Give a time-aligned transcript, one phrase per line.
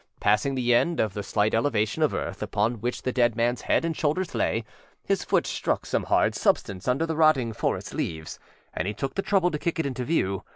[0.19, 3.85] Passing the end of the slight elevation of earth upon which the dead manâs head
[3.85, 4.63] and shoulders lay,
[5.05, 8.39] his foot struck some hard substance under the rotting forest leaves,
[8.73, 10.43] and he took the trouble to kick it into view.